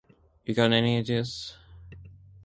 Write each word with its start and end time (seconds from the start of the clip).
You 0.45 0.55
got 0.55 0.73
any 0.73 0.97
ideas? 0.97 1.53